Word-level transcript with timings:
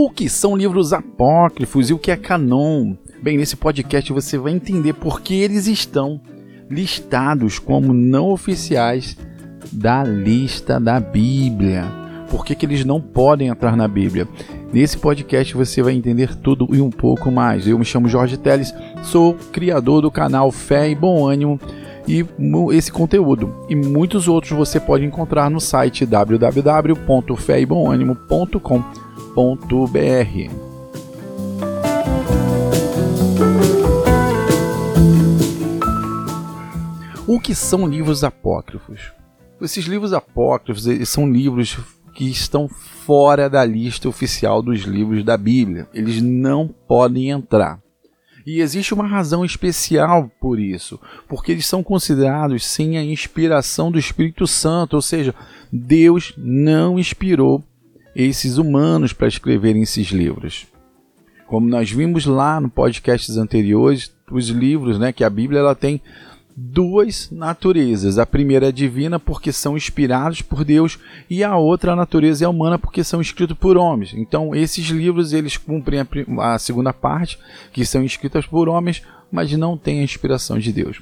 O 0.00 0.08
que 0.08 0.28
são 0.28 0.56
livros 0.56 0.92
apócrifos 0.92 1.90
e 1.90 1.92
o 1.92 1.98
que 1.98 2.12
é 2.12 2.16
canon? 2.16 2.94
Bem, 3.20 3.36
nesse 3.36 3.56
podcast 3.56 4.12
você 4.12 4.38
vai 4.38 4.52
entender 4.52 4.92
por 4.92 5.20
que 5.20 5.34
eles 5.34 5.66
estão 5.66 6.20
listados 6.70 7.58
como 7.58 7.92
não 7.92 8.30
oficiais 8.30 9.18
da 9.72 10.04
lista 10.04 10.78
da 10.78 11.00
Bíblia. 11.00 11.84
Por 12.30 12.44
que, 12.44 12.54
que 12.54 12.64
eles 12.64 12.84
não 12.84 13.00
podem 13.00 13.48
entrar 13.48 13.76
na 13.76 13.88
Bíblia? 13.88 14.28
Nesse 14.72 14.96
podcast 14.96 15.52
você 15.56 15.82
vai 15.82 15.94
entender 15.94 16.36
tudo 16.36 16.68
e 16.72 16.80
um 16.80 16.90
pouco 16.90 17.28
mais. 17.32 17.66
Eu 17.66 17.76
me 17.76 17.84
chamo 17.84 18.08
Jorge 18.08 18.36
Teles, 18.36 18.72
sou 19.02 19.34
criador 19.50 20.00
do 20.00 20.12
canal 20.12 20.52
Fé 20.52 20.88
e 20.88 20.94
Bom 20.94 21.26
Ânimo 21.26 21.58
e 22.06 22.24
esse 22.72 22.92
conteúdo 22.92 23.52
e 23.68 23.74
muitos 23.74 24.28
outros 24.28 24.52
você 24.52 24.78
pode 24.78 25.04
encontrar 25.04 25.50
no 25.50 25.60
site 25.60 26.06
O 37.24 37.38
que 37.38 37.54
são 37.54 37.86
livros 37.86 38.24
apócrifos? 38.24 39.12
Esses 39.60 39.84
livros 39.84 40.12
apócrifos 40.12 40.88
são 41.08 41.30
livros 41.30 41.78
que 42.14 42.28
estão 42.28 42.68
fora 42.68 43.48
da 43.48 43.64
lista 43.64 44.08
oficial 44.08 44.60
dos 44.60 44.80
livros 44.80 45.22
da 45.22 45.36
Bíblia. 45.36 45.88
Eles 45.94 46.20
não 46.20 46.66
podem 46.66 47.30
entrar. 47.30 47.80
E 48.44 48.60
existe 48.60 48.92
uma 48.92 49.06
razão 49.06 49.44
especial 49.44 50.28
por 50.40 50.58
isso, 50.58 50.98
porque 51.28 51.52
eles 51.52 51.64
são 51.64 51.84
considerados 51.84 52.66
sem 52.66 52.98
a 52.98 53.04
inspiração 53.04 53.92
do 53.92 54.00
Espírito 54.00 54.48
Santo, 54.48 54.94
ou 54.94 55.02
seja, 55.02 55.32
Deus 55.72 56.34
não 56.36 56.98
inspirou 56.98 57.62
esses 58.26 58.58
humanos 58.58 59.12
para 59.12 59.28
escreverem 59.28 59.82
esses 59.82 60.08
livros. 60.08 60.66
Como 61.46 61.68
nós 61.68 61.88
vimos 61.88 62.26
lá 62.26 62.60
no 62.60 62.68
podcasts 62.68 63.36
anteriores, 63.36 64.12
os 64.28 64.48
livros, 64.48 64.98
né, 64.98 65.12
que 65.12 65.22
a 65.22 65.30
Bíblia 65.30 65.60
ela 65.60 65.74
tem 65.74 66.02
duas 66.54 67.30
naturezas. 67.30 68.18
A 68.18 68.26
primeira 68.26 68.68
é 68.68 68.72
divina 68.72 69.20
porque 69.20 69.52
são 69.52 69.76
inspirados 69.76 70.42
por 70.42 70.64
Deus 70.64 70.98
e 71.30 71.44
a 71.44 71.56
outra 71.56 71.92
a 71.92 71.96
natureza 71.96 72.44
é 72.44 72.48
humana 72.48 72.76
porque 72.76 73.04
são 73.04 73.20
escritos 73.20 73.56
por 73.56 73.76
homens. 73.76 74.12
Então 74.12 74.52
esses 74.52 74.86
livros 74.88 75.32
eles 75.32 75.56
cumprem 75.56 76.00
a, 76.00 76.54
a 76.54 76.58
segunda 76.58 76.92
parte 76.92 77.38
que 77.72 77.86
são 77.86 78.02
escritos 78.02 78.46
por 78.46 78.68
homens, 78.68 79.00
mas 79.30 79.52
não 79.52 79.78
têm 79.78 80.00
a 80.00 80.04
inspiração 80.04 80.58
de 80.58 80.72
Deus. 80.72 81.00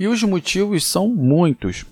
E 0.00 0.08
os 0.08 0.20
motivos 0.24 0.84
são 0.84 1.08
muitos. 1.08 1.86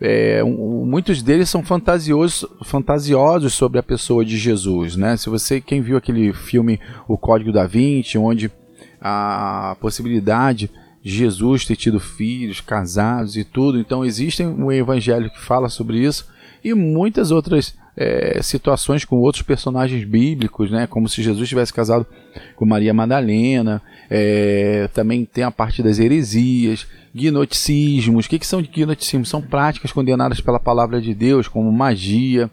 É, 0.00 0.42
um, 0.42 0.84
muitos 0.84 1.22
deles 1.22 1.48
são 1.48 1.62
fantasiosos, 1.62 2.48
fantasiosos 2.64 3.54
sobre 3.54 3.78
a 3.78 3.82
pessoa 3.82 4.24
de 4.24 4.36
Jesus, 4.36 4.96
né? 4.96 5.16
Se 5.16 5.30
você 5.30 5.60
quem 5.60 5.80
viu 5.80 5.96
aquele 5.96 6.32
filme 6.32 6.80
O 7.06 7.16
Código 7.16 7.52
da 7.52 7.66
Vinci, 7.66 8.18
onde 8.18 8.50
a 9.00 9.76
possibilidade 9.80 10.70
Jesus 11.02 11.66
ter 11.66 11.76
tido 11.76 12.00
filhos, 12.00 12.60
casados 12.60 13.36
e 13.36 13.44
tudo. 13.44 13.78
Então 13.78 14.04
existe 14.04 14.42
um 14.42 14.72
evangelho 14.72 15.30
que 15.30 15.40
fala 15.40 15.68
sobre 15.68 15.98
isso 15.98 16.26
e 16.64 16.72
muitas 16.72 17.30
outras 17.30 17.74
é, 17.96 18.40
situações 18.42 19.04
com 19.04 19.16
outros 19.16 19.42
personagens 19.42 20.04
bíblicos, 20.04 20.70
né? 20.70 20.86
Como 20.86 21.08
se 21.08 21.22
Jesus 21.22 21.48
tivesse 21.48 21.72
casado 21.72 22.06
com 22.56 22.66
Maria 22.66 22.92
Madalena. 22.94 23.80
É, 24.10 24.88
também 24.92 25.24
tem 25.24 25.44
a 25.44 25.50
parte 25.50 25.82
das 25.82 25.98
heresias, 25.98 26.86
gnoticismos. 27.14 28.26
O 28.26 28.28
que, 28.28 28.38
que 28.38 28.46
são 28.46 28.62
gnoticismos? 28.62 29.28
São 29.28 29.40
práticas 29.40 29.92
condenadas 29.92 30.40
pela 30.40 30.60
palavra 30.60 31.00
de 31.00 31.14
Deus, 31.14 31.48
como 31.48 31.72
magia, 31.72 32.50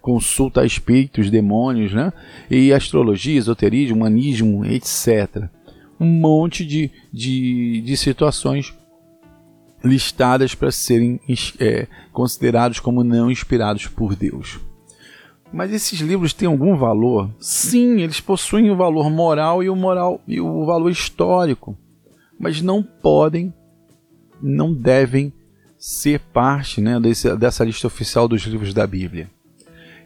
consulta 0.00 0.60
a 0.60 0.66
espíritos, 0.66 1.30
demônios, 1.30 1.92
né? 1.92 2.12
E 2.50 2.72
astrologia, 2.72 3.38
esoterismo, 3.38 3.96
humanismo, 3.96 4.64
etc 4.64 5.48
um 6.02 6.06
monte 6.06 6.66
de, 6.66 6.90
de, 7.12 7.80
de 7.82 7.96
situações 7.96 8.74
listadas 9.84 10.52
para 10.54 10.72
serem 10.72 11.20
é, 11.60 11.86
considerados 12.12 12.80
como 12.80 13.04
não 13.04 13.30
inspirados 13.30 13.86
por 13.86 14.16
Deus. 14.16 14.58
Mas 15.52 15.72
esses 15.72 16.00
livros 16.00 16.32
têm 16.32 16.48
algum 16.48 16.76
valor? 16.76 17.30
Sim, 17.38 18.00
eles 18.00 18.20
possuem 18.20 18.70
o 18.70 18.76
valor 18.76 19.10
moral 19.10 19.62
e 19.62 19.68
o 19.68 19.76
moral 19.76 20.20
e 20.26 20.40
o 20.40 20.64
valor 20.64 20.90
histórico, 20.90 21.76
mas 22.40 22.62
não 22.62 22.82
podem, 22.82 23.52
não 24.40 24.72
devem 24.72 25.32
ser 25.78 26.20
parte 26.20 26.80
né, 26.80 26.98
desse, 26.98 27.36
dessa 27.36 27.64
lista 27.64 27.86
oficial 27.86 28.26
dos 28.26 28.42
livros 28.44 28.72
da 28.72 28.86
Bíblia. 28.86 29.28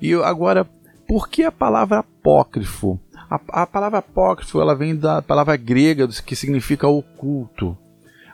E 0.03 0.13
agora, 0.15 0.65
por 1.07 1.29
que 1.29 1.45
a 1.45 1.53
palavra 1.53 1.99
apócrifo? 1.99 2.99
A, 3.31 3.63
a 3.63 3.67
palavra 3.67 3.99
apócrifo 3.99 4.61
ela 4.61 4.75
vem 4.75 4.97
da 4.97 5.23
palavra 5.23 5.57
grega 5.57 6.09
que 6.25 6.35
significa 6.35 6.89
oculto. 6.89 7.77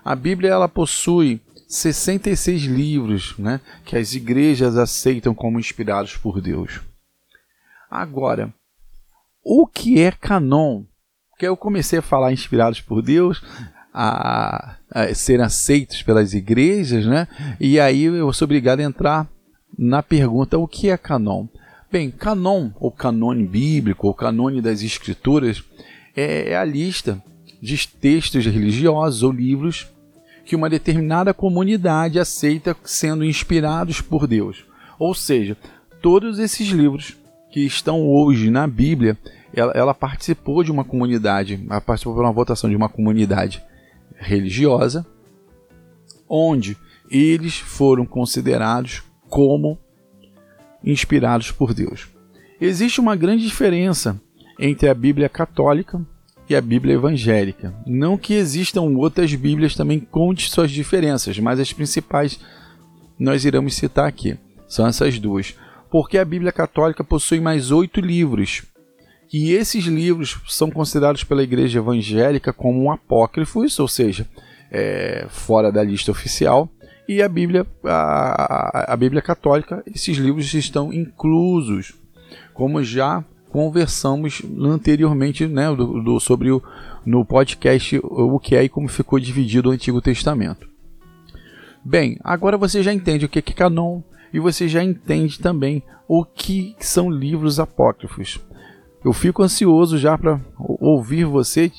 A 0.04 0.16
Bíblia 0.16 0.50
ela 0.50 0.68
possui 0.68 1.40
66 1.68 2.62
livros 2.62 3.34
né, 3.38 3.60
que 3.84 3.96
as 3.96 4.14
igrejas 4.14 4.76
aceitam 4.76 5.34
como 5.34 5.60
inspirados 5.60 6.16
por 6.16 6.40
Deus. 6.40 6.80
Agora, 7.92 8.50
o 9.44 9.66
que 9.66 10.00
é 10.00 10.10
canon? 10.10 10.84
Porque 11.28 11.46
eu 11.46 11.54
comecei 11.54 11.98
a 11.98 12.02
falar 12.02 12.32
inspirados 12.32 12.80
por 12.80 13.02
Deus, 13.02 13.42
a, 13.92 14.76
a 14.90 15.14
ser 15.14 15.42
aceitos 15.42 16.02
pelas 16.02 16.32
igrejas, 16.32 17.04
né? 17.04 17.28
E 17.60 17.78
aí 17.78 18.04
eu 18.04 18.32
sou 18.32 18.46
obrigado 18.46 18.80
a 18.80 18.84
entrar 18.84 19.28
na 19.78 20.02
pergunta: 20.02 20.56
o 20.56 20.66
que 20.66 20.88
é 20.88 20.96
canon? 20.96 21.46
Bem, 21.90 22.10
canon, 22.10 22.70
ou 22.80 22.90
canone 22.90 23.46
bíblico, 23.46 24.06
ou 24.06 24.14
canone 24.14 24.62
das 24.62 24.80
escrituras, 24.80 25.62
é, 26.16 26.52
é 26.52 26.56
a 26.56 26.64
lista 26.64 27.22
de 27.60 27.86
textos 27.86 28.46
religiosos 28.46 29.22
ou 29.22 29.30
livros 29.30 29.86
que 30.46 30.56
uma 30.56 30.70
determinada 30.70 31.34
comunidade 31.34 32.18
aceita 32.18 32.74
sendo 32.84 33.22
inspirados 33.22 34.00
por 34.00 34.26
Deus. 34.26 34.64
Ou 34.98 35.14
seja, 35.14 35.58
todos 36.00 36.38
esses 36.38 36.68
livros 36.68 37.20
que 37.52 37.60
estão 37.60 38.08
hoje 38.08 38.50
na 38.50 38.66
Bíblia, 38.66 39.16
ela, 39.54 39.72
ela 39.72 39.94
participou 39.94 40.64
de 40.64 40.72
uma 40.72 40.84
comunidade, 40.84 41.64
ela 41.68 41.80
participou 41.80 42.14
de 42.14 42.20
uma 42.20 42.32
votação 42.32 42.68
de 42.68 42.74
uma 42.74 42.88
comunidade 42.88 43.62
religiosa, 44.16 45.06
onde 46.28 46.76
eles 47.10 47.58
foram 47.58 48.06
considerados 48.06 49.02
como 49.28 49.78
inspirados 50.82 51.50
por 51.50 51.74
Deus. 51.74 52.08
Existe 52.58 53.00
uma 53.00 53.14
grande 53.14 53.44
diferença 53.44 54.18
entre 54.58 54.88
a 54.88 54.94
Bíblia 54.94 55.28
católica 55.28 56.00
e 56.48 56.56
a 56.56 56.60
Bíblia 56.60 56.94
evangélica. 56.94 57.74
Não 57.86 58.16
que 58.16 58.32
existam 58.32 58.82
outras 58.82 59.34
Bíblias 59.34 59.74
também 59.74 60.00
com 60.00 60.34
suas 60.36 60.70
diferenças, 60.70 61.38
mas 61.38 61.60
as 61.60 61.72
principais 61.72 62.40
nós 63.18 63.44
iremos 63.44 63.74
citar 63.74 64.08
aqui. 64.08 64.38
São 64.66 64.86
essas 64.86 65.18
duas. 65.18 65.54
Porque 65.92 66.16
a 66.16 66.24
Bíblia 66.24 66.50
católica 66.50 67.04
possui 67.04 67.38
mais 67.38 67.70
oito 67.70 68.00
livros. 68.00 68.62
E 69.30 69.52
esses 69.52 69.84
livros 69.84 70.40
são 70.48 70.70
considerados 70.70 71.22
pela 71.22 71.42
Igreja 71.42 71.80
Evangélica 71.80 72.50
como 72.50 72.90
apócrifos, 72.90 73.78
ou 73.78 73.86
seja, 73.86 74.26
é, 74.70 75.26
fora 75.28 75.70
da 75.70 75.84
lista 75.84 76.10
oficial, 76.10 76.66
e 77.06 77.20
a 77.20 77.28
Bíblia, 77.28 77.66
a, 77.84 78.94
a 78.94 78.96
Bíblia 78.96 79.20
Católica, 79.20 79.82
esses 79.86 80.16
livros 80.16 80.54
estão 80.54 80.90
inclusos, 80.94 81.92
como 82.54 82.82
já 82.82 83.22
conversamos 83.50 84.40
anteriormente 84.62 85.46
né, 85.46 85.66
do, 85.76 86.02
do, 86.02 86.20
sobre 86.20 86.50
o, 86.50 86.62
no 87.04 87.22
podcast 87.22 88.00
o 88.02 88.38
que 88.40 88.56
é 88.56 88.64
e 88.64 88.68
como 88.70 88.88
ficou 88.88 89.20
dividido 89.20 89.68
o 89.68 89.72
Antigo 89.72 90.00
Testamento. 90.00 90.66
Bem, 91.84 92.16
agora 92.24 92.56
você 92.56 92.82
já 92.82 92.94
entende 92.94 93.26
o 93.26 93.28
que 93.28 93.40
é 93.40 93.42
canon 93.42 94.00
e 94.32 94.40
você 94.40 94.68
já 94.68 94.82
entende 94.82 95.38
também 95.38 95.82
o 96.08 96.24
que 96.24 96.74
são 96.78 97.10
livros 97.10 97.60
apócrifos. 97.60 98.40
Eu 99.04 99.12
fico 99.12 99.42
ansioso 99.42 99.98
já 99.98 100.16
para 100.16 100.40
ouvir 100.58 101.24
você 101.24 101.70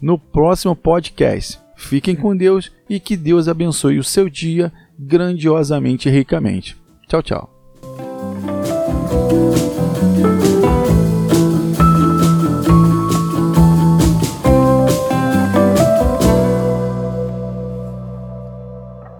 no 0.00 0.18
próximo 0.18 0.74
podcast. 0.74 1.58
Fiquem 1.76 2.16
com 2.16 2.36
Deus 2.36 2.72
e 2.88 2.98
que 2.98 3.16
Deus 3.16 3.48
abençoe 3.48 3.98
o 3.98 4.04
seu 4.04 4.28
dia 4.28 4.72
grandiosamente 4.98 6.08
e 6.08 6.12
ricamente. 6.12 6.76
Tchau, 7.06 7.22
tchau. 7.22 7.50